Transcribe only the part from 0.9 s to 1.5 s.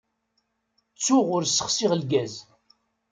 Ttuɣ ur